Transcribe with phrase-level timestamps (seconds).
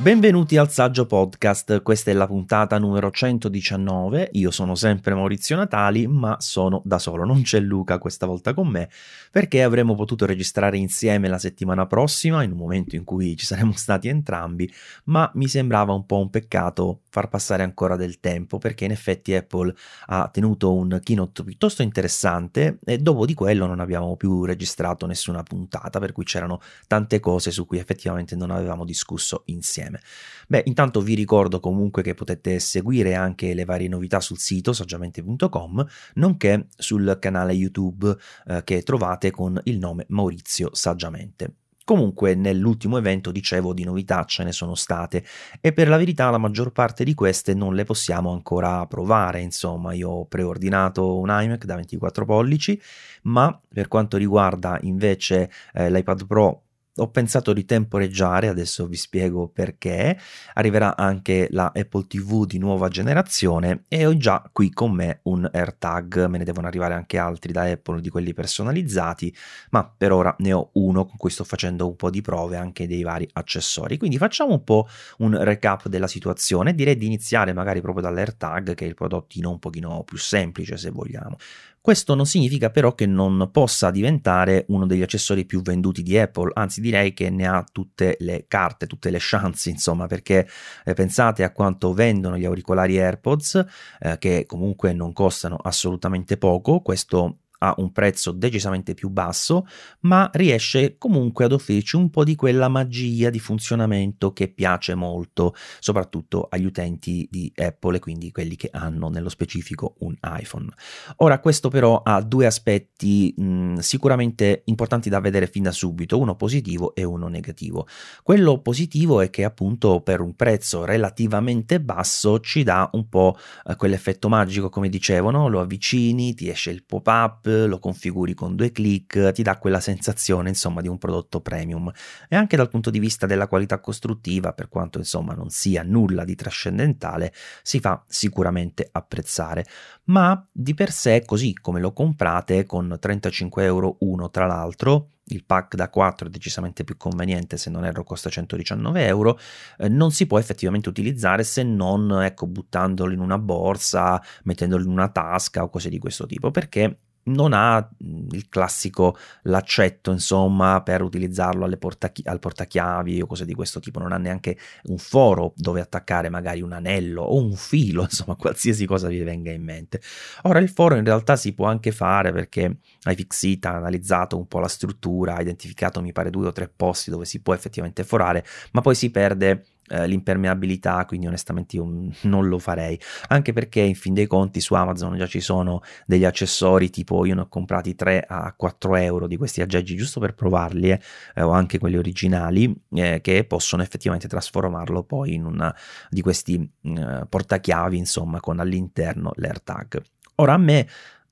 [0.00, 6.06] Benvenuti al Saggio Podcast, questa è la puntata numero 119, io sono sempre Maurizio Natali,
[6.06, 8.88] ma sono da solo, non c'è Luca questa volta con me,
[9.30, 13.74] perché avremmo potuto registrare insieme la settimana prossima, in un momento in cui ci saremmo
[13.76, 14.72] stati entrambi,
[15.04, 19.34] ma mi sembrava un po' un peccato far passare ancora del tempo, perché in effetti
[19.34, 19.74] Apple
[20.06, 25.42] ha tenuto un keynote piuttosto interessante e dopo di quello non abbiamo più registrato nessuna
[25.42, 30.00] puntata, per cui c'erano tante cose su cui effettivamente non avevamo discusso insieme insieme.
[30.46, 35.86] Beh, intanto vi ricordo comunque che potete seguire anche le varie novità sul sito saggiamente.com,
[36.14, 38.16] nonché sul canale YouTube
[38.46, 41.54] eh, che trovate con il nome Maurizio Saggiamente.
[41.84, 45.24] Comunque nell'ultimo evento dicevo di novità ce ne sono state
[45.60, 49.92] e per la verità la maggior parte di queste non le possiamo ancora provare, insomma
[49.92, 52.80] io ho preordinato un iMac da 24 pollici,
[53.22, 56.62] ma per quanto riguarda invece eh, l'iPad Pro
[57.00, 60.18] ho pensato di temporeggiare, adesso vi spiego perché.
[60.54, 65.48] Arriverà anche la Apple TV di nuova generazione e ho già qui con me un
[65.50, 69.34] AirTag, me ne devono arrivare anche altri da Apple di quelli personalizzati,
[69.70, 72.86] ma per ora ne ho uno con cui sto facendo un po' di prove anche
[72.86, 73.96] dei vari accessori.
[73.96, 74.86] Quindi facciamo un po'
[75.18, 79.58] un recap della situazione, direi di iniziare magari proprio dall'AirTag che è il prodottino un
[79.58, 81.36] pochino più semplice se vogliamo.
[81.82, 86.50] Questo non significa però che non possa diventare uno degli accessori più venduti di Apple,
[86.54, 90.46] anzi direi che ne ha tutte le carte, tutte le chance, insomma, perché
[90.84, 93.64] eh, pensate a quanto vendono gli auricolari AirPods,
[93.98, 99.66] eh, che comunque non costano assolutamente poco, questo ha un prezzo decisamente più basso,
[100.00, 105.54] ma riesce comunque ad offrirci un po' di quella magia di funzionamento che piace molto,
[105.78, 110.68] soprattutto agli utenti di Apple e quindi quelli che hanno nello specifico un iPhone.
[111.16, 116.36] Ora, questo però ha due aspetti mh, sicuramente importanti da vedere fin da subito, uno
[116.36, 117.86] positivo e uno negativo.
[118.22, 123.76] Quello positivo è che appunto per un prezzo relativamente basso ci dà un po' eh,
[123.76, 129.32] quell'effetto magico, come dicevano, lo avvicini, ti esce il pop-up, lo configuri con due clic,
[129.32, 131.90] ti dà quella sensazione insomma di un prodotto premium.
[132.28, 136.24] E anche dal punto di vista della qualità costruttiva, per quanto insomma non sia nulla
[136.24, 139.64] di trascendentale, si fa sicuramente apprezzare,
[140.04, 145.44] ma di per sé così come lo comprate con 35 euro uno tra l'altro, il
[145.44, 149.38] pack da 4 è decisamente più conveniente, se non erro costa 119 euro,
[149.78, 154.90] eh, non si può effettivamente utilizzare se non ecco, buttandolo in una borsa, mettendolo in
[154.90, 157.86] una tasca o cose di questo tipo, perché non ha
[158.30, 164.12] il classico laccetto, insomma, per utilizzarlo portachi- al portachiavi o cose di questo tipo, non
[164.12, 169.08] ha neanche un foro dove attaccare magari un anello o un filo, insomma, qualsiasi cosa
[169.08, 170.00] vi venga in mente.
[170.42, 174.58] Ora il foro in realtà si può anche fare perché iFixit ha analizzato un po'
[174.58, 178.80] la struttura, identificato mi pare due o tre posti dove si può effettivamente forare, ma
[178.80, 181.84] poi si perde eh, l'impermeabilità, quindi onestamente io
[182.22, 186.24] non lo farei, anche perché in fin dei conti su Amazon già ci sono degli
[186.24, 190.34] accessori tipo io ne ho comprati 3 a 4 euro di questi aggeggi giusto per
[190.34, 191.00] provarli eh,
[191.42, 195.74] o anche quelli originali eh, che possono effettivamente trasformarlo poi in una
[196.08, 200.02] di questi eh, portachiavi insomma con all'interno l'AirTag.
[200.36, 200.86] Ora a me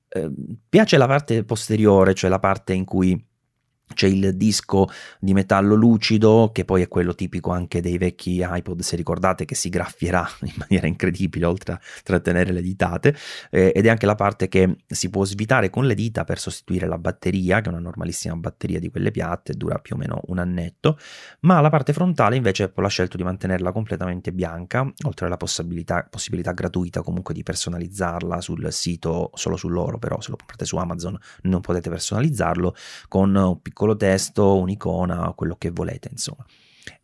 [0.09, 0.31] eh,
[0.67, 3.27] piace la parte posteriore, cioè la parte in cui
[3.93, 4.87] c'è il disco
[5.19, 9.55] di metallo lucido, che poi è quello tipico anche dei vecchi iPod, se ricordate, che
[9.55, 13.15] si graffierà in maniera incredibile oltre a trattenere le ditate,
[13.51, 16.87] eh, ed è anche la parte che si può svitare con le dita per sostituire
[16.87, 20.39] la batteria, che è una normalissima batteria di quelle piatte, dura più o meno un
[20.39, 20.97] annetto,
[21.41, 26.05] ma la parte frontale invece Apple ha scelto di mantenerla completamente bianca, oltre alla possibilità,
[26.09, 30.77] possibilità gratuita comunque di personalizzarla sul sito, solo su loro, però se lo comprate su
[30.77, 32.75] Amazon non potete personalizzarlo,
[33.07, 36.45] con un piccolo piccolo testo, un'icona, quello che volete, insomma.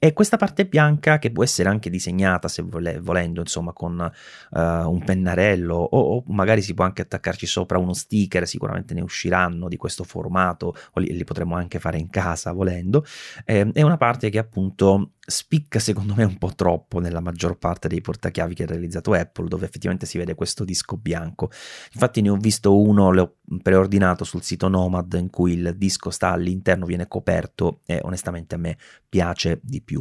[0.05, 4.59] E questa parte bianca che può essere anche disegnata se vole, volendo, insomma, con uh,
[4.59, 9.67] un pennarello o, o, magari si può anche attaccarci sopra uno sticker, sicuramente ne usciranno
[9.67, 13.03] di questo formato o li, li potremmo anche fare in casa volendo.
[13.45, 17.87] Eh, è una parte che appunto spicca secondo me un po' troppo nella maggior parte
[17.87, 21.49] dei portachiavi che ha realizzato Apple, dove effettivamente si vede questo disco bianco.
[21.93, 26.29] Infatti ne ho visto uno, l'ho preordinato sul sito Nomad in cui il disco sta
[26.29, 28.77] all'interno, viene coperto e onestamente a me
[29.09, 29.94] piace di più.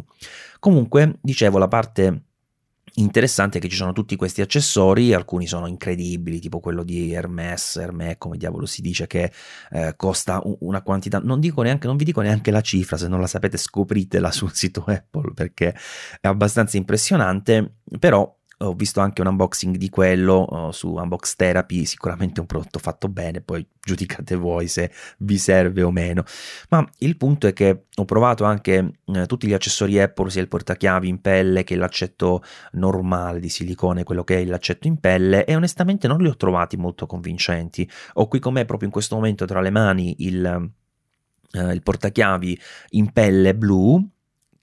[0.58, 2.22] Comunque, dicevo, la parte
[2.94, 7.76] interessante è che ci sono tutti questi accessori, alcuni sono incredibili, tipo quello di Hermes,
[7.76, 9.32] Hermès, come diavolo si dice, che
[9.70, 13.26] eh, costa una quantità, non, neanche, non vi dico neanche la cifra, se non la
[13.26, 15.74] sapete scopritela sul sito Apple perché
[16.20, 21.84] è abbastanza impressionante, però ho visto anche un unboxing di quello uh, su Unbox Therapy,
[21.84, 26.24] sicuramente un prodotto fatto bene, poi giudicate voi se vi serve o meno.
[26.70, 30.48] Ma il punto è che ho provato anche eh, tutti gli accessori Apple, sia il
[30.48, 32.42] portachiavi in pelle che l'accetto
[32.72, 36.76] normale di silicone, quello che è l'accetto in pelle, e onestamente non li ho trovati
[36.76, 37.88] molto convincenti.
[38.14, 40.70] Ho qui con me proprio in questo momento tra le mani il,
[41.52, 42.58] eh, il portachiavi
[42.90, 44.12] in pelle blu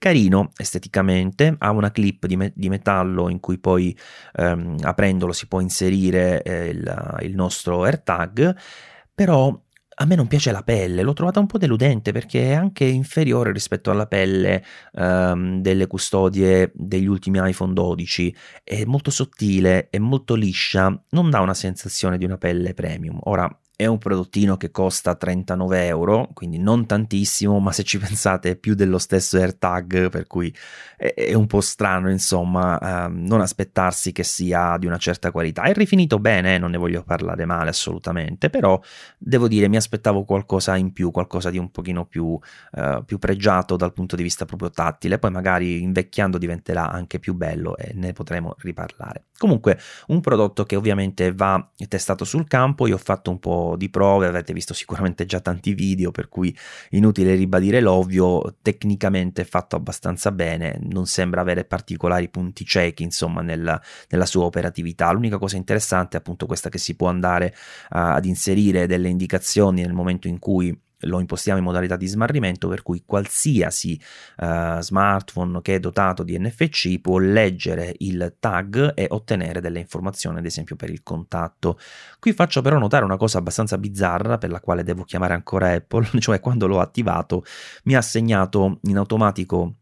[0.02, 3.96] carino esteticamente, ha una clip di, me- di metallo in cui poi
[4.34, 8.56] ehm, aprendolo si può inserire eh, il, il nostro AirTag,
[9.14, 9.56] però
[9.94, 13.52] a me non piace la pelle, l'ho trovata un po' deludente perché è anche inferiore
[13.52, 14.64] rispetto alla pelle
[14.94, 18.34] um, delle custodie degli ultimi iPhone 12,
[18.64, 23.20] è molto sottile, è molto liscia, non dà una sensazione di una pelle premium.
[23.24, 23.48] Ora,
[23.82, 28.56] è un prodottino che costa 39 euro, quindi non tantissimo, ma se ci pensate è
[28.56, 30.54] più dello stesso AirTag, per cui
[30.96, 35.62] è, un po' strano, insomma, eh, non aspettarsi che sia di una certa qualità.
[35.62, 38.80] È rifinito bene, non ne voglio parlare male assolutamente, però
[39.18, 42.38] devo dire mi aspettavo qualcosa in più, qualcosa di un pochino più,
[42.72, 47.34] eh, più pregiato dal punto di vista proprio tattile, poi magari invecchiando diventerà anche più
[47.34, 49.24] bello e ne potremo riparlare.
[49.36, 49.76] Comunque,
[50.06, 54.26] un prodotto che ovviamente va testato sul campo, io ho fatto un po' di prove,
[54.26, 56.56] avete visto sicuramente già tanti video, per cui
[56.90, 63.42] inutile ribadire l'ovvio, tecnicamente è fatto abbastanza bene, non sembra avere particolari punti ciechi, insomma,
[63.42, 65.10] nella, nella sua operatività.
[65.12, 67.54] L'unica cosa interessante è appunto questa che si può andare
[67.90, 72.68] uh, ad inserire delle indicazioni nel momento in cui lo impostiamo in modalità di smarrimento
[72.68, 74.00] per cui qualsiasi
[74.38, 80.38] uh, smartphone che è dotato di NFC può leggere il tag e ottenere delle informazioni
[80.38, 81.78] ad esempio per il contatto.
[82.18, 86.08] Qui faccio però notare una cosa abbastanza bizzarra per la quale devo chiamare ancora Apple
[86.20, 87.44] cioè quando l'ho attivato
[87.84, 89.76] mi ha segnato in automatico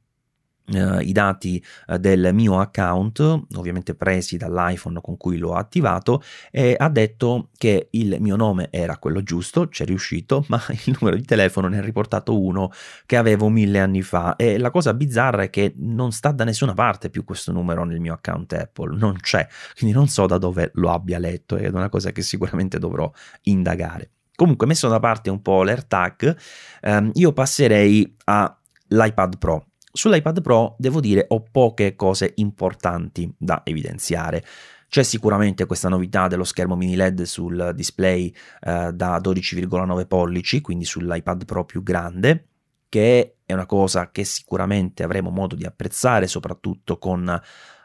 [0.72, 3.18] Uh, i dati uh, del mio account,
[3.56, 6.22] ovviamente presi dall'iPhone con cui l'ho attivato,
[6.52, 11.16] e ha detto che il mio nome era quello giusto, c'è riuscito, ma il numero
[11.16, 12.70] di telefono ne ha riportato uno
[13.04, 14.36] che avevo mille anni fa.
[14.36, 17.98] E la cosa bizzarra è che non sta da nessuna parte più questo numero nel
[17.98, 19.46] mio account Apple, non c'è,
[19.76, 23.10] quindi non so da dove lo abbia letto, ed è una cosa che sicuramente dovrò
[23.42, 24.10] indagare.
[24.40, 26.36] Comunque, messo da parte un po' l'AirTag,
[26.80, 34.44] ehm, io passerei all'iPad Pro Sull'iPad Pro devo dire ho poche cose importanti da evidenziare.
[34.88, 38.26] C'è sicuramente questa novità dello schermo mini LED sul display
[38.60, 42.48] eh, da 12,9 pollici, quindi sull'iPad Pro più grande,
[42.88, 47.40] che è una cosa che sicuramente avremo modo di apprezzare, soprattutto con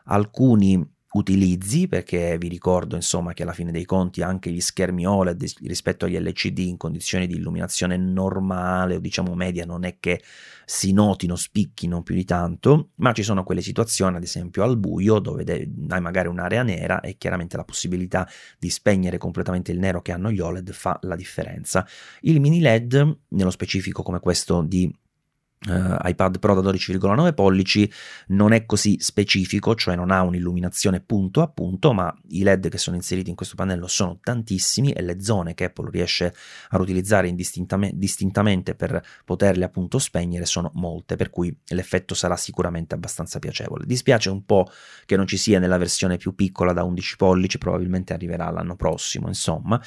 [0.06, 5.46] alcuni utilizzi, perché vi ricordo insomma che alla fine dei conti anche gli schermi OLED
[5.64, 10.22] rispetto agli LCD in condizioni di illuminazione normale o diciamo media non è che
[10.66, 15.20] si notino, spicchino più di tanto, ma ci sono quelle situazioni ad esempio al buio
[15.20, 15.44] dove
[15.88, 18.28] hai magari un'area nera e chiaramente la possibilità
[18.60, 21.88] di spegnere completamente il nero che hanno gli OLED fa la differenza.
[22.22, 24.94] Il mini LED, nello specifico come questo di
[25.68, 27.92] Uh, iPad Pro da 12,9 pollici
[28.28, 32.78] non è così specifico, cioè non ha un'illuminazione punto a punto, ma i LED che
[32.78, 36.34] sono inseriti in questo pannello sono tantissimi e le zone che Apple riesce
[36.70, 43.40] a utilizzare distintamente per poterle appunto spegnere sono molte, per cui l'effetto sarà sicuramente abbastanza
[43.40, 43.86] piacevole.
[43.86, 44.70] Dispiace un po'
[45.06, 49.28] che non ci sia nella versione più piccola da 11 pollici, probabilmente arriverà l'anno prossimo,
[49.28, 49.82] insomma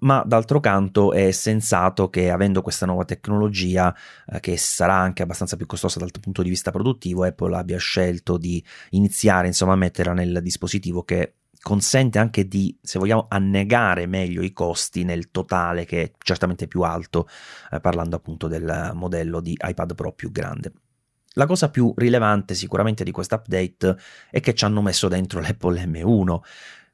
[0.00, 3.94] ma d'altro canto è sensato che avendo questa nuova tecnologia,
[4.26, 8.36] eh, che sarà anche abbastanza più costosa dal punto di vista produttivo, Apple abbia scelto
[8.36, 14.42] di iniziare insomma a metterla nel dispositivo che consente anche di, se vogliamo, annegare meglio
[14.42, 17.28] i costi nel totale che è certamente più alto,
[17.70, 20.72] eh, parlando appunto del modello di iPad Pro più grande.
[21.34, 23.96] La cosa più rilevante sicuramente di questo update
[24.30, 26.40] è che ci hanno messo dentro l'Apple M1,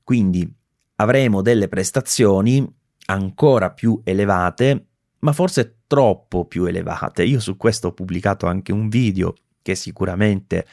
[0.02, 0.52] quindi
[0.96, 2.75] avremo delle prestazioni
[3.06, 4.86] ancora più elevate,
[5.20, 7.24] ma forse troppo più elevate.
[7.24, 10.66] Io su questo ho pubblicato anche un video che sicuramente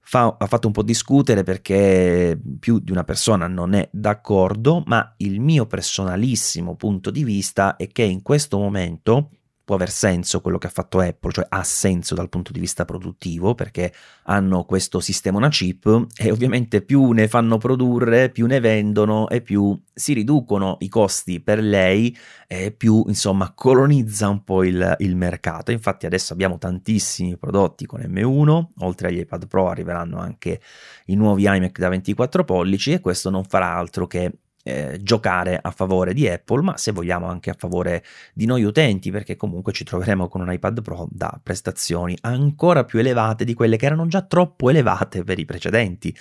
[0.00, 5.14] fa, ha fatto un po' discutere perché più di una persona non è d'accordo, ma
[5.18, 9.30] il mio personalissimo punto di vista è che in questo momento
[9.68, 12.86] può aver senso quello che ha fatto Apple, cioè ha senso dal punto di vista
[12.86, 18.60] produttivo perché hanno questo sistema una chip e ovviamente più ne fanno produrre, più ne
[18.60, 24.64] vendono e più si riducono i costi per lei e più insomma colonizza un po'
[24.64, 25.70] il, il mercato.
[25.70, 30.62] Infatti adesso abbiamo tantissimi prodotti con M1, oltre agli iPad Pro arriveranno anche
[31.08, 35.70] i nuovi iMac da 24 pollici e questo non farà altro che eh, giocare a
[35.70, 39.84] favore di Apple, ma se vogliamo anche a favore di noi utenti, perché comunque ci
[39.84, 44.22] troveremo con un iPad Pro da prestazioni ancora più elevate di quelle che erano già
[44.22, 46.14] troppo elevate per i precedenti.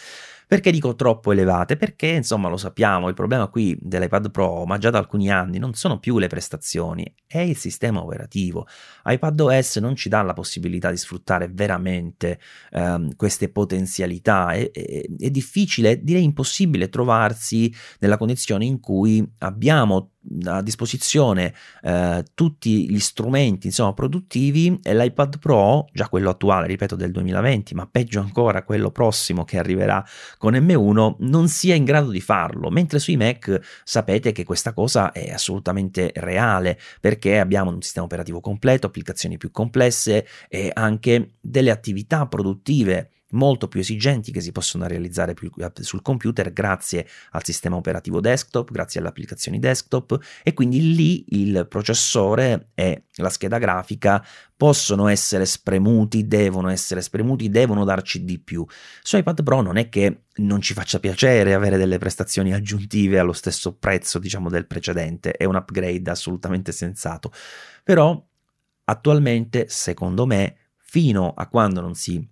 [0.48, 1.76] Perché dico troppo elevate?
[1.76, 5.74] Perché insomma lo sappiamo, il problema qui dell'iPad Pro, ma già da alcuni anni, non
[5.74, 8.66] sono più le prestazioni, è il sistema operativo.
[9.04, 12.40] iPadOS non ci dà la possibilità di sfruttare veramente
[12.72, 20.12] ehm, queste potenzialità, è, è, è difficile, direi impossibile trovarsi nella condizione in cui abbiamo
[20.46, 26.96] a disposizione eh, tutti gli strumenti insomma, produttivi e l'iPad Pro, già quello attuale, ripeto,
[26.96, 30.04] del 2020, ma peggio ancora quello prossimo che arriverà
[30.38, 35.12] con M1, non sia in grado di farlo, mentre sui Mac sapete che questa cosa
[35.12, 41.72] è assolutamente reale perché abbiamo un sistema operativo completo, applicazioni più complesse e anche delle
[41.72, 47.76] attività produttive molto più esigenti che si possono realizzare più sul computer grazie al sistema
[47.76, 54.26] operativo desktop, grazie alle applicazioni desktop e quindi lì il processore e la scheda grafica
[54.56, 58.66] possono essere spremuti, devono essere spremuti, devono darci di più.
[59.02, 63.34] Su iPad Pro non è che non ci faccia piacere avere delle prestazioni aggiuntive allo
[63.34, 67.32] stesso prezzo, diciamo, del precedente, è un upgrade assolutamente sensato.
[67.84, 68.24] Però
[68.86, 72.28] attualmente, secondo me, fino a quando non si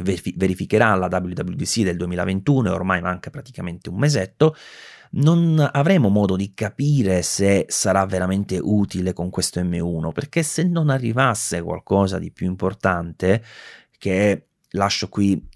[0.00, 4.56] verificherà la WWDC del 2021 e ormai manca praticamente un mesetto,
[5.12, 10.88] non avremo modo di capire se sarà veramente utile con questo M1, perché se non
[10.88, 13.44] arrivasse qualcosa di più importante,
[13.98, 15.48] che lascio qui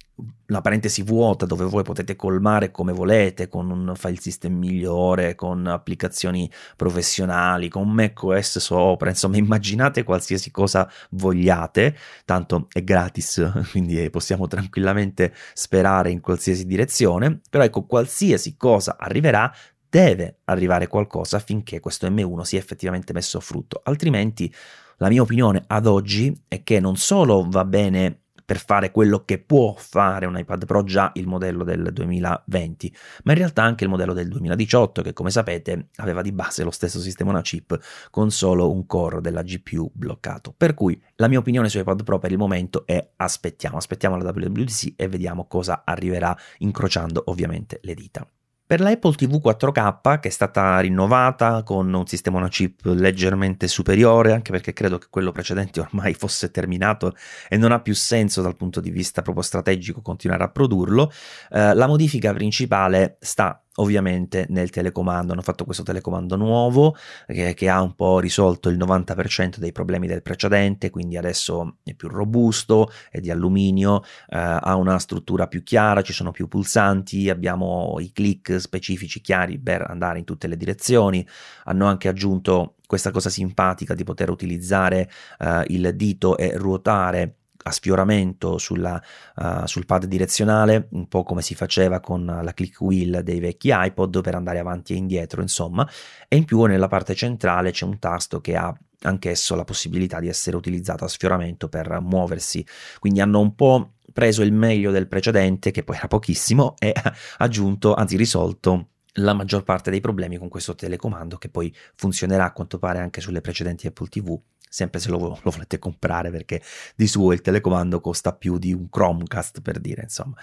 [0.47, 5.67] la parentesi vuota dove voi potete colmare come volete con un file system migliore, con
[5.67, 14.47] applicazioni professionali, con macOS sopra, insomma immaginate qualsiasi cosa vogliate, tanto è gratis, quindi possiamo
[14.47, 19.53] tranquillamente sperare in qualsiasi direzione, però ecco qualsiasi cosa arriverà
[19.89, 24.53] deve arrivare qualcosa affinché questo M1 sia effettivamente messo a frutto, altrimenti
[24.99, 29.39] la mia opinione ad oggi è che non solo va bene per fare quello che
[29.39, 33.91] può fare un iPad Pro già il modello del 2020, ma in realtà anche il
[33.91, 37.79] modello del 2018 che come sapete aveva di base lo stesso sistema una chip
[38.11, 40.55] con solo un core della GPU bloccato.
[40.57, 44.31] Per cui la mia opinione su iPad Pro per il momento è aspettiamo, aspettiamo la
[44.31, 48.27] WWDC e vediamo cosa arriverà incrociando ovviamente le dita.
[48.69, 54.33] Per l'Apple TV 4K, che è stata rinnovata con un sistema una chip leggermente superiore,
[54.33, 57.15] anche perché credo che quello precedente ormai fosse terminato
[57.49, 61.13] e non ha più senso dal punto di vista proprio strategico continuare a produrlo,
[61.51, 65.33] eh, la modifica principale sta ovviamente nel telecomando.
[65.33, 70.07] Hanno fatto questo telecomando nuovo che, che, ha un po' risolto il 90% dei problemi
[70.07, 75.63] del precedente, quindi adesso è più robusto, è di alluminio, eh, ha una struttura più
[75.63, 80.57] chiara, ci sono più pulsanti, abbiamo i click specifici chiari per andare in tutte le
[80.57, 81.27] direzioni.
[81.65, 87.35] Hanno anche aggiunto questa cosa simpatica di poter utilizzare eh, il dito e ruotare
[87.67, 89.03] a sfioramento sulla,
[89.37, 93.71] uh, sul pad direzionale, un po' come si faceva con la click wheel dei vecchi
[93.73, 95.89] iPod per andare avanti e indietro, insomma,
[96.29, 100.29] e in più nella parte centrale c'è un tasto che ha anch'esso la possibilità di
[100.29, 102.65] essere utilizzato a sfioramento per muoversi,
[103.01, 106.95] quindi hanno un po' preso il meglio del precedente, che poi era pochissimo, e
[107.39, 112.53] aggiunto, anzi risolto la maggior parte dei problemi con questo telecomando che poi funzionerà a
[112.53, 114.39] quanto pare anche sulle precedenti Apple TV
[114.77, 116.61] sempre se lo, lo, volete comprare perché
[116.95, 120.37] di suo il telecomando costa più di un Chromecast per dire insomma.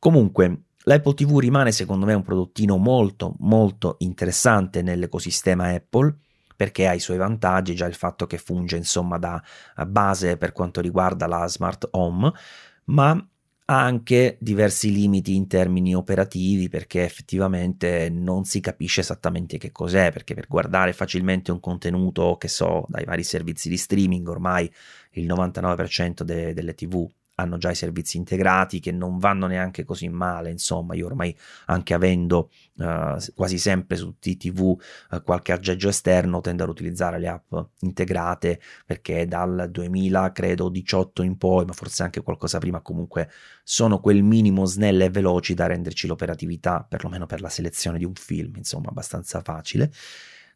[0.00, 6.12] Comunque l'Apple TV rimane secondo me un prodottino molto molto interessante nell'ecosistema Apple
[6.56, 9.40] perché ha i suoi vantaggi, già il fatto che funge insomma da
[9.86, 12.32] base per quanto riguarda la smart home,
[12.86, 13.28] ma
[13.70, 20.10] ha anche diversi limiti in termini operativi perché effettivamente non si capisce esattamente che cos'è,
[20.10, 24.72] perché per guardare facilmente un contenuto, che so, dai vari servizi di streaming, ormai
[25.12, 27.06] il 99% de- delle TV
[27.38, 31.94] hanno già i servizi integrati che non vanno neanche così male, insomma, io ormai anche
[31.94, 34.80] avendo uh, quasi sempre su TTV
[35.12, 41.22] eh, qualche aggeggio esterno tendo ad utilizzare le app integrate perché dal 2000 credo 18
[41.22, 43.30] in poi, ma forse anche qualcosa prima comunque
[43.62, 48.14] sono quel minimo snelle e veloci da renderci l'operatività, perlomeno per la selezione di un
[48.14, 49.92] film, insomma, abbastanza facile.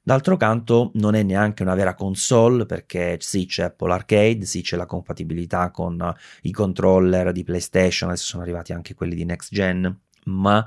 [0.04, 4.76] D'altro canto non è neanche una vera console perché sì c'è Apple Arcade, sì c'è
[4.76, 9.96] la compatibilità con i controller di PlayStation, adesso sono arrivati anche quelli di next gen,
[10.24, 10.66] ma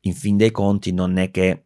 [0.00, 1.64] in fin dei conti non è che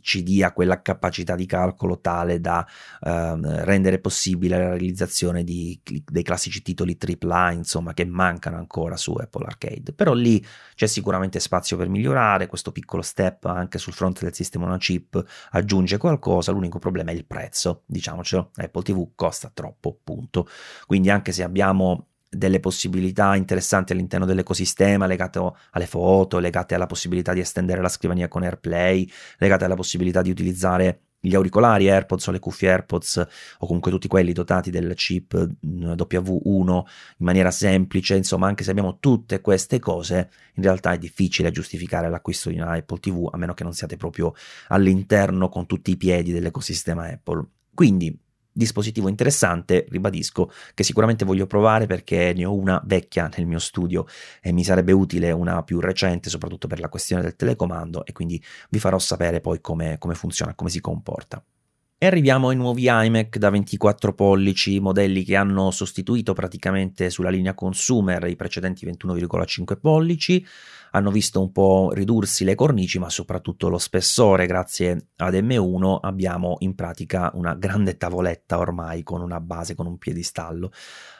[0.00, 2.66] ci dia quella capacità di calcolo tale da
[3.00, 9.12] uh, rendere possibile la realizzazione di, dei classici titoli AAA, insomma, che mancano ancora su
[9.12, 9.92] Apple Arcade.
[9.92, 14.66] Però lì c'è sicuramente spazio per migliorare, questo piccolo step anche sul fronte del sistema
[14.66, 20.48] una chip aggiunge qualcosa, l'unico problema è il prezzo, diciamocelo, Apple TV costa troppo, punto.
[20.86, 25.40] Quindi anche se abbiamo delle possibilità interessanti all'interno dell'ecosistema legate
[25.70, 30.30] alle foto, legate alla possibilità di estendere la scrivania con AirPlay, legate alla possibilità di
[30.30, 33.26] utilizzare gli auricolari AirPods o le cuffie AirPods
[33.58, 36.74] o comunque tutti quelli dotati del chip mm, W1
[37.18, 42.08] in maniera semplice, insomma anche se abbiamo tutte queste cose in realtà è difficile giustificare
[42.08, 44.34] l'acquisto di una Apple TV a meno che non siate proprio
[44.68, 47.44] all'interno con tutti i piedi dell'ecosistema Apple.
[47.74, 48.16] Quindi
[48.56, 54.06] dispositivo interessante, ribadisco, che sicuramente voglio provare perché ne ho una vecchia nel mio studio
[54.40, 58.42] e mi sarebbe utile una più recente, soprattutto per la questione del telecomando e quindi
[58.70, 61.42] vi farò sapere poi come, come funziona, come si comporta.
[61.98, 67.54] E arriviamo ai nuovi iMac da 24 pollici, modelli che hanno sostituito praticamente sulla linea
[67.54, 70.46] consumer i precedenti 21,5 pollici,
[70.96, 74.46] hanno visto un po' ridursi le cornici, ma soprattutto lo spessore.
[74.46, 79.98] Grazie ad M1 abbiamo in pratica una grande tavoletta ormai con una base, con un
[79.98, 80.72] piedistallo.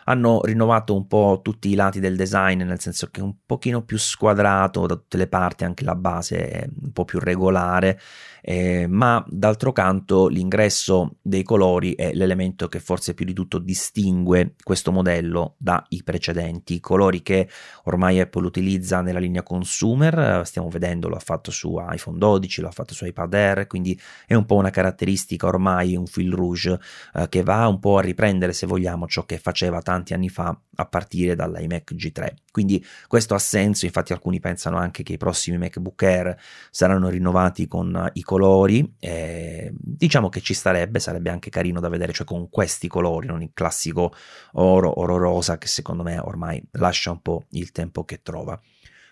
[0.09, 3.83] Hanno rinnovato un po' tutti i lati del design, nel senso che è un pochino
[3.83, 7.99] più squadrato da tutte le parti, anche la base è un po' più regolare,
[8.43, 14.55] eh, ma d'altro canto l'ingresso dei colori è l'elemento che forse più di tutto distingue
[14.63, 16.79] questo modello dai precedenti.
[16.79, 17.49] colori che
[17.85, 22.69] ormai Apple utilizza nella linea consumer, stiamo vedendo, lo ha fatto su iPhone 12, lo
[22.69, 26.79] ha fatto su iPad Air, quindi è un po' una caratteristica ormai, un fil rouge
[27.15, 30.29] eh, che va un po' a riprendere, se vogliamo, ciò che faceva tanto tanti anni
[30.29, 32.35] fa a partire dall'iMac G3.
[32.51, 36.39] Quindi questo ha senso, infatti alcuni pensano anche che i prossimi MacBook Air
[36.71, 42.13] saranno rinnovati con i colori, eh, diciamo che ci starebbe, sarebbe anche carino da vedere,
[42.13, 44.15] cioè con questi colori, non il classico
[44.53, 48.61] oro, oro rosa che secondo me ormai lascia un po' il tempo che trova.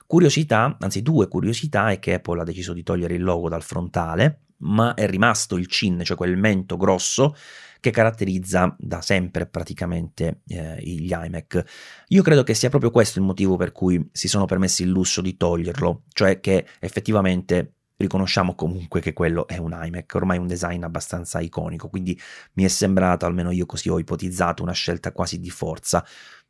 [0.06, 4.40] Curiosità, anzi due curiosità, è che Apple ha deciso di togliere il logo dal frontale,
[4.64, 7.35] ma è rimasto il chin, cioè quel mento grosso
[7.80, 11.64] che caratterizza da sempre praticamente eh, gli iMac.
[12.09, 15.21] Io credo che sia proprio questo il motivo per cui si sono permessi il lusso
[15.21, 20.83] di toglierlo, cioè che effettivamente riconosciamo comunque che quello è un iMac, ormai un design
[20.83, 22.18] abbastanza iconico, quindi
[22.54, 26.04] mi è sembrato, almeno io così ho ipotizzato, una scelta quasi di forza,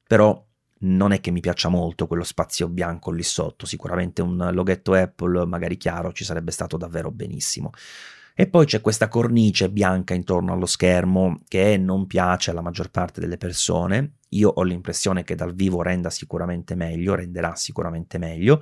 [0.07, 0.41] però
[0.81, 5.47] non è che mi piaccia molto quello spazio bianco lì sotto, sicuramente un loghetto Apple
[5.47, 7.71] magari chiaro ci sarebbe stato davvero benissimo.
[8.37, 13.21] E poi c'è questa cornice bianca intorno allo schermo che non piace alla maggior parte
[13.21, 14.15] delle persone.
[14.31, 18.61] Io ho l'impressione che dal vivo renda sicuramente meglio, renderà sicuramente meglio.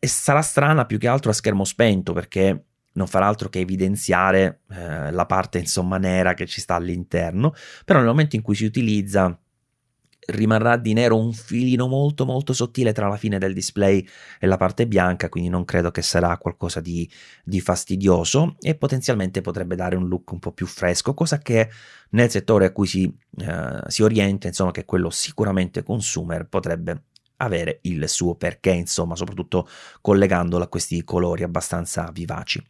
[0.00, 4.62] E sarà strana più che altro a schermo spento perché non farà altro che evidenziare
[4.70, 7.54] eh, la parte insomma nera che ci sta all'interno,
[7.84, 9.38] però nel momento in cui si utilizza
[10.26, 14.06] rimarrà di nero un filino molto molto sottile tra la fine del display
[14.38, 17.08] e la parte bianca, quindi non credo che sarà qualcosa di,
[17.44, 21.68] di fastidioso e potenzialmente potrebbe dare un look un po' più fresco, cosa che
[22.10, 27.04] nel settore a cui si, eh, si orienta, insomma, che è quello sicuramente consumer, potrebbe
[27.38, 29.68] avere il suo perché, insomma, soprattutto
[30.00, 32.62] collegandolo a questi colori abbastanza vivaci.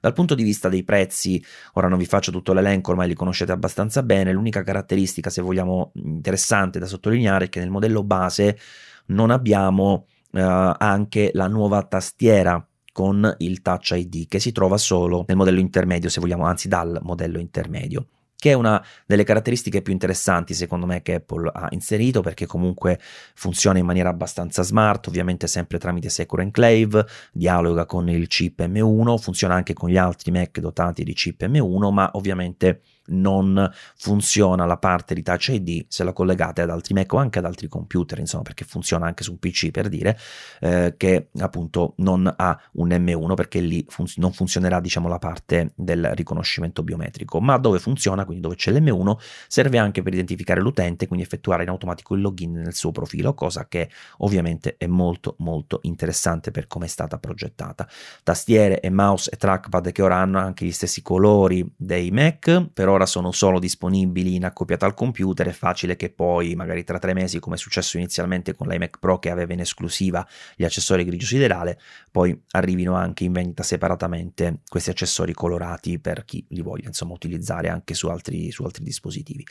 [0.00, 1.42] Dal punto di vista dei prezzi,
[1.74, 5.92] ora non vi faccio tutto l'elenco, ormai li conoscete abbastanza bene, l'unica caratteristica, se vogliamo,
[5.94, 8.58] interessante da sottolineare è che nel modello base
[9.06, 15.24] non abbiamo eh, anche la nuova tastiera con il Touch ID che si trova solo
[15.28, 18.06] nel modello intermedio, se vogliamo, anzi dal modello intermedio
[18.38, 23.00] che è una delle caratteristiche più interessanti secondo me che Apple ha inserito perché comunque
[23.34, 29.18] funziona in maniera abbastanza smart, ovviamente sempre tramite Secure Enclave, dialoga con il chip M1,
[29.18, 34.76] funziona anche con gli altri Mac dotati di chip M1, ma ovviamente non funziona la
[34.76, 38.18] parte di Touch ID se la collegate ad altri Mac o anche ad altri computer,
[38.18, 40.18] insomma, perché funziona anche su un PC per dire
[40.60, 45.72] eh, che appunto non ha un M1 perché lì fun- non funzionerà diciamo la parte
[45.74, 49.16] del riconoscimento biometrico, ma dove funziona, quindi dove c'è l'M1,
[49.46, 53.66] serve anche per identificare l'utente, quindi effettuare in automatico il login nel suo profilo, cosa
[53.68, 57.88] che ovviamente è molto molto interessante per come è stata progettata.
[58.22, 62.88] Tastiere e mouse e trackpad che ora hanno anche gli stessi colori dei Mac, per
[62.98, 67.14] ora sono solo disponibili in accoppiata al computer, è facile che poi, magari tra tre
[67.14, 71.26] mesi, come è successo inizialmente con l'iMac Pro che aveva in esclusiva gli accessori grigio
[71.26, 71.80] siderale,
[72.10, 77.68] poi arrivino anche in vendita separatamente questi accessori colorati per chi li voglia insomma utilizzare
[77.68, 79.46] anche su altri, su altri dispositivi.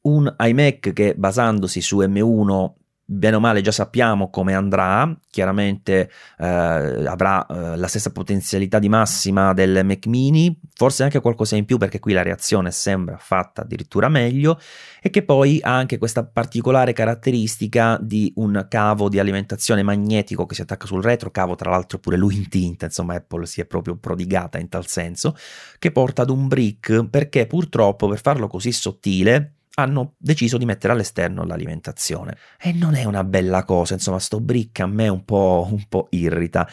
[0.00, 2.72] Un iMac che basandosi su M1
[3.10, 8.90] bene o male già sappiamo come andrà, chiaramente eh, avrà eh, la stessa potenzialità di
[8.90, 13.62] massima del Mac mini, forse anche qualcosa in più perché qui la reazione sembra fatta
[13.62, 14.60] addirittura meglio
[15.00, 20.54] e che poi ha anche questa particolare caratteristica di un cavo di alimentazione magnetico che
[20.54, 23.64] si attacca sul retro, cavo tra l'altro pure lui in tinta, insomma Apple si è
[23.64, 25.34] proprio prodigata in tal senso,
[25.78, 30.92] che porta ad un brick perché purtroppo per farlo così sottile hanno deciso di mettere
[30.92, 32.36] all'esterno l'alimentazione.
[32.60, 36.08] E non è una bella cosa, insomma, sto brick a me un po', un po'
[36.10, 36.68] irrita.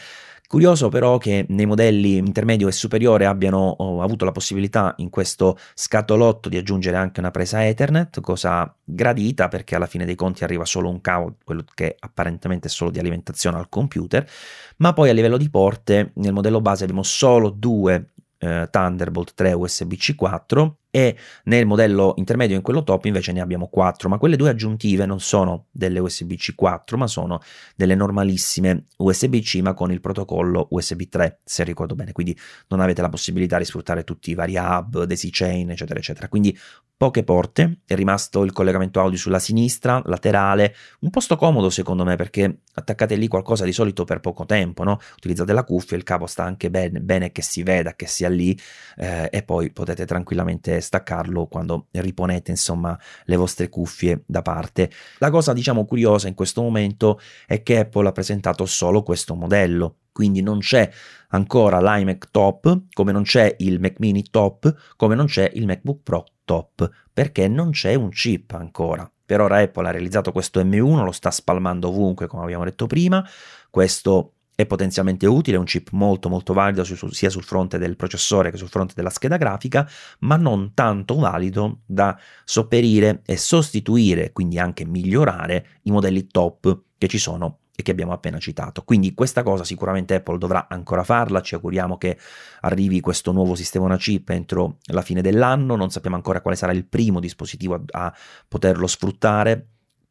[0.48, 5.58] Curioso però che nei modelli intermedio e superiore abbiano oh, avuto la possibilità in questo
[5.74, 10.64] scatolotto di aggiungere anche una presa Ethernet, cosa gradita perché alla fine dei conti arriva
[10.64, 14.28] solo un cavo, quello che apparentemente è solo di alimentazione al computer,
[14.76, 19.52] ma poi a livello di porte nel modello base abbiamo solo due eh, Thunderbolt 3
[19.52, 24.36] USB-C 4 e nel modello intermedio in quello top invece ne abbiamo 4, ma quelle
[24.36, 27.42] due aggiuntive non sono delle USB-C 4, ma sono
[27.74, 32.34] delle normalissime USB-C ma con il protocollo USB 3, se ricordo bene, quindi
[32.68, 36.28] non avete la possibilità di sfruttare tutti i vari hub, daisy chain, eccetera, eccetera.
[36.28, 36.58] Quindi
[36.96, 42.16] poche porte, è rimasto il collegamento audio sulla sinistra, laterale, un posto comodo secondo me
[42.16, 44.98] perché attaccate lì qualcosa di solito per poco tempo, no?
[45.16, 48.58] Utilizzate la cuffia, il cavo sta anche bene, bene che si veda, che sia lì
[48.96, 54.90] eh, e poi potete tranquillamente staccarlo quando riponete insomma le vostre cuffie da parte.
[55.18, 59.98] La cosa diciamo curiosa in questo momento è che Apple ha presentato solo questo modello,
[60.12, 60.90] quindi non c'è
[61.28, 66.00] ancora l'iMac top, come non c'è il Mac mini top, come non c'è il MacBook
[66.02, 69.10] Pro top, perché non c'è un chip ancora.
[69.26, 73.22] Per ora Apple ha realizzato questo M1, lo sta spalmando ovunque, come abbiamo detto prima.
[73.68, 78.50] Questo è potenzialmente utile, è un chip molto molto valido sia sul fronte del processore
[78.50, 79.86] che sul fronte della scheda grafica,
[80.20, 87.06] ma non tanto valido da sopperire e sostituire, quindi anche migliorare i modelli top che
[87.06, 88.82] ci sono e che abbiamo appena citato.
[88.82, 92.18] Quindi questa cosa sicuramente Apple dovrà ancora farla, ci auguriamo che
[92.62, 96.72] arrivi questo nuovo sistema una chip entro la fine dell'anno, non sappiamo ancora quale sarà
[96.72, 98.14] il primo dispositivo a, a
[98.48, 99.66] poterlo sfruttare,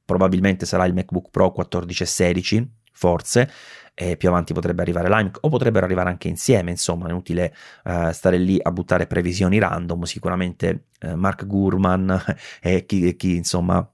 [0.06, 3.52] probabilmente sarà il MacBook Pro 14 e 16, forse,
[3.96, 8.12] e più avanti potrebbe arrivare l'IMC o potrebbero arrivare anche insieme, insomma, è inutile uh,
[8.12, 12.24] stare lì a buttare previsioni random, sicuramente uh, Mark Gurman
[12.62, 13.90] e chi, chi insomma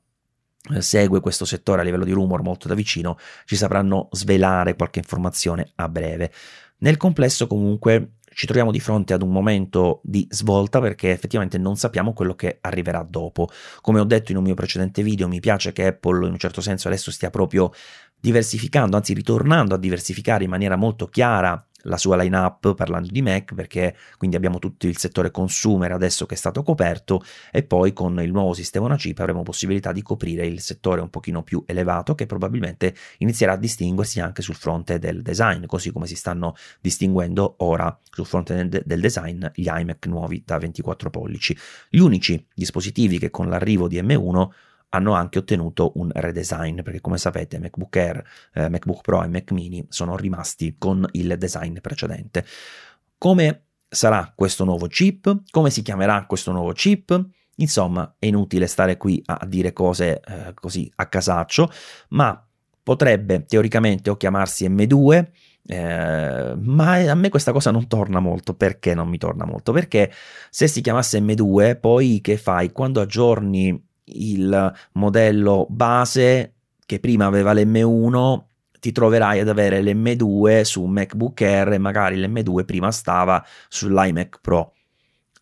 [0.80, 5.72] segue questo settore a livello di rumor molto da vicino, ci sapranno svelare qualche informazione
[5.76, 6.32] a breve.
[6.80, 11.76] Nel complesso comunque ci troviamo di fronte ad un momento di svolta perché effettivamente non
[11.76, 13.50] sappiamo quello che arriverà dopo.
[13.82, 16.62] Come ho detto in un mio precedente video, mi piace che Apple in un certo
[16.62, 17.72] senso adesso stia proprio
[18.20, 23.54] diversificando, anzi ritornando a diversificare in maniera molto chiara la sua line-up parlando di Mac,
[23.54, 28.22] perché quindi abbiamo tutto il settore consumer adesso che è stato coperto e poi con
[28.22, 32.16] il nuovo sistema una chip avremo possibilità di coprire il settore un pochino più elevato
[32.16, 37.56] che probabilmente inizierà a distinguersi anche sul fronte del design, così come si stanno distinguendo
[37.60, 41.58] ora sul fronte del, del design gli iMac nuovi da 24 pollici.
[41.90, 44.50] Gli unici dispositivi che con l'arrivo di M1
[44.94, 48.24] hanno anche ottenuto un redesign perché come sapete MacBook Air,
[48.54, 52.46] eh, MacBook Pro e Mac mini sono rimasti con il design precedente.
[53.18, 55.44] Come sarà questo nuovo chip?
[55.50, 57.30] Come si chiamerà questo nuovo chip?
[57.56, 61.72] Insomma, è inutile stare qui a dire cose eh, così a casaccio,
[62.10, 62.44] ma
[62.84, 65.28] potrebbe teoricamente o chiamarsi M2,
[65.68, 68.56] eh, ma a me questa cosa non torna molto.
[68.56, 69.72] Perché non mi torna molto?
[69.72, 70.12] Perché
[70.50, 72.72] se si chiamasse M2, poi che fai?
[72.72, 76.54] Quando aggiorni il modello base
[76.86, 78.44] che prima aveva l'M1
[78.80, 84.40] ti troverai ad avere l'M2 su un MacBook Air e magari l'M2 prima stava sull'iMac
[84.42, 84.74] Pro.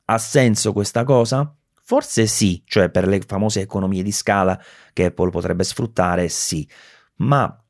[0.06, 1.54] Ha senso questa cosa?
[1.82, 4.62] Forse sì, cioè per le famose economie di scala
[4.94, 6.68] che Apple potrebbe sfruttare, sì.
[7.16, 7.64] Ma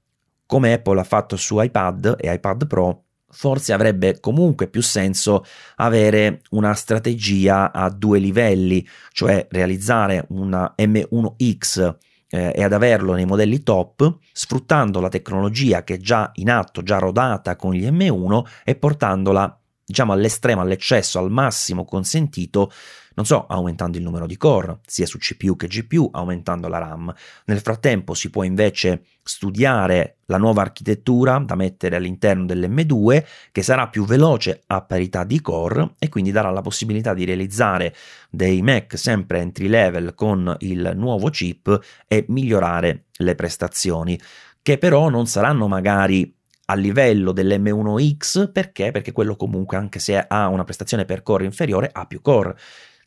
[0.46, 6.42] come Apple ha fatto su iPad e iPad Pro, forse avrebbe comunque più senso avere
[6.52, 11.96] una strategia a due livelli, cioè realizzare una M1X
[12.30, 16.84] eh, e ad averlo nei modelli top, sfruttando la tecnologia che è già in atto,
[16.84, 22.72] già rodata con gli M1 e portandola diciamo all'estremo, all'eccesso, al massimo consentito
[23.16, 27.14] non so, aumentando il numero di core, sia su CPU che GPU, aumentando la RAM.
[27.46, 33.88] Nel frattempo si può invece studiare la nuova architettura da mettere all'interno dell'M2 che sarà
[33.88, 37.94] più veloce a parità di core e quindi darà la possibilità di realizzare
[38.30, 44.20] dei Mac sempre entry level con il nuovo chip e migliorare le prestazioni
[44.62, 48.92] che però non saranno magari a livello dell'M1X perché?
[48.92, 52.56] Perché quello comunque anche se ha una prestazione per core inferiore ha più core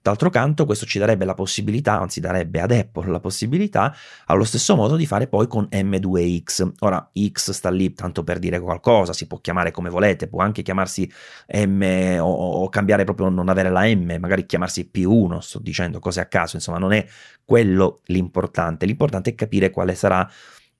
[0.02, 3.94] D'altro canto questo ci darebbe la possibilità, anzi darebbe ad Apple la possibilità,
[4.26, 6.72] allo stesso modo di fare poi con M2X.
[6.80, 10.62] Ora X sta lì tanto per dire qualcosa, si può chiamare come volete, può anche
[10.62, 11.08] chiamarsi
[11.54, 16.20] M o, o cambiare proprio non avere la M, magari chiamarsi P1, sto dicendo cose
[16.20, 17.06] a caso, insomma non è
[17.44, 20.28] quello l'importante, l'importante è capire quale sarà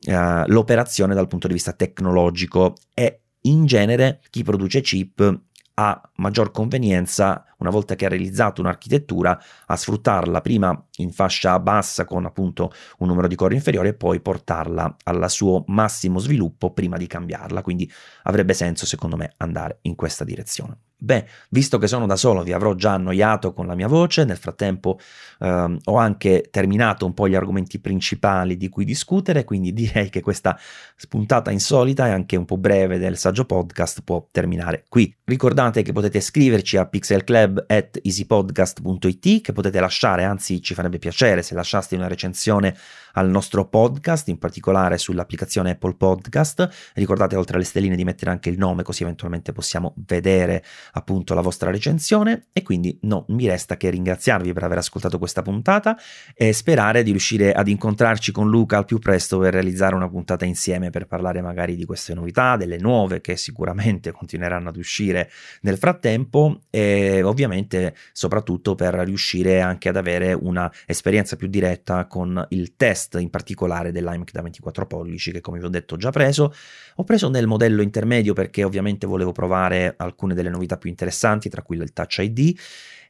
[0.07, 0.13] uh,
[0.47, 5.41] l'operazione dal punto di vista tecnologico e in genere chi produce chip
[5.75, 12.05] ha maggior convenienza una volta che ha realizzato un'architettura, a sfruttarla prima in fascia bassa
[12.05, 16.97] con appunto un numero di core inferiore e poi portarla al suo massimo sviluppo prima
[16.97, 17.63] di cambiarla.
[17.63, 17.91] Quindi
[18.25, 20.79] avrebbe senso secondo me andare in questa direzione.
[21.03, 24.37] Beh, visto che sono da solo, vi avrò già annoiato con la mia voce, nel
[24.37, 25.01] frattempo
[25.41, 30.21] ehm, ho anche terminato un po' gli argomenti principali di cui discutere, quindi direi che
[30.21, 30.57] questa
[30.95, 35.13] spuntata insolita e anche un po' breve del saggio podcast può terminare qui.
[35.25, 41.95] Ricordate che potete scriverci a pixelclub.easypodcast.it, che potete lasciare, anzi ci farebbe piacere se lasciaste
[41.95, 42.77] una recensione
[43.13, 46.93] al nostro podcast, in particolare sull'applicazione Apple Podcast.
[46.95, 51.41] Ricordate oltre alle stelline di mettere anche il nome, così eventualmente possiamo vedere appunto la
[51.41, 55.97] vostra recensione e quindi non mi resta che ringraziarvi per aver ascoltato questa puntata
[56.35, 60.45] e sperare di riuscire ad incontrarci con Luca al più presto per realizzare una puntata
[60.45, 65.31] insieme per parlare magari di queste novità, delle nuove che sicuramente continueranno ad uscire
[65.63, 72.45] nel frattempo e ovviamente soprattutto per riuscire anche ad avere una esperienza più diretta con
[72.51, 76.11] il test in particolare dell'iMac da 24 pollici che come vi ho detto ho già
[76.11, 76.53] preso
[76.97, 81.63] ho preso nel modello intermedio perché ovviamente volevo provare alcune delle novità più interessanti, tra
[81.63, 82.59] cui il Touch ID.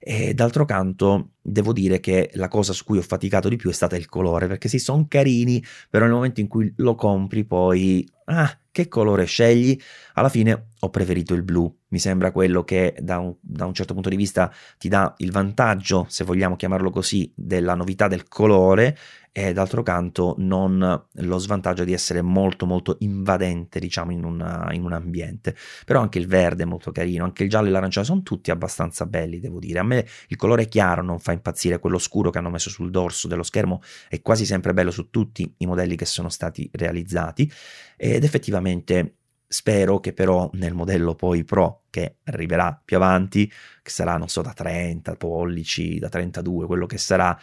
[0.04, 3.72] E d'altro canto devo dire che la cosa su cui ho faticato di più è
[3.72, 8.04] stata il colore, perché sì, sono carini, però nel momento in cui lo compri poi,
[8.24, 9.78] ah, che colore scegli?
[10.14, 13.92] Alla fine ho preferito il blu, mi sembra quello che da un, da un, certo
[13.92, 18.96] punto di vista ti dà il vantaggio, se vogliamo chiamarlo così, della novità del colore
[19.34, 24.84] e d'altro canto non lo svantaggio di essere molto molto invadente diciamo in, una, in
[24.84, 25.56] un ambiente.
[25.86, 29.06] Però anche il verde è molto carino anche il giallo e l'arancione sono tutti abbastanza
[29.06, 29.78] belli devo dire.
[29.78, 33.42] A il colore chiaro non fa impazzire quello scuro che hanno messo sul dorso dello
[33.42, 37.50] schermo è quasi sempre bello su tutti i modelli che sono stati realizzati
[37.96, 39.16] ed effettivamente
[39.52, 44.40] Spero che però nel modello poi Pro che arriverà più avanti, che sarà non so
[44.40, 47.38] da 30 pollici, da 32, quello che sarà,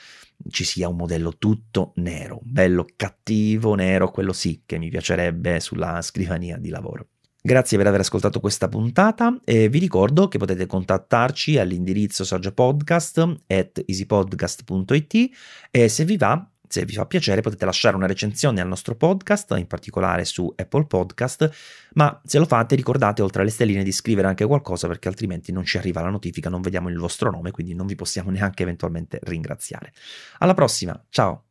[0.50, 6.02] ci sia un modello tutto nero, bello cattivo nero, quello sì che mi piacerebbe sulla
[6.02, 7.10] scrivania di lavoro.
[7.42, 13.84] Grazie per aver ascoltato questa puntata e vi ricordo che potete contattarci all'indirizzo saggiopodcast at
[13.86, 15.30] easypodcast.it
[15.72, 19.56] e se vi va se vi fa piacere potete lasciare una recensione al nostro podcast,
[19.58, 21.50] in particolare su Apple Podcast,
[21.94, 25.66] ma se lo fate ricordate oltre alle stelline di scrivere anche qualcosa perché altrimenti non
[25.66, 29.20] ci arriva la notifica, non vediamo il vostro nome, quindi non vi possiamo neanche eventualmente
[29.24, 29.94] ringraziare.
[30.38, 31.49] Alla prossima, ciao!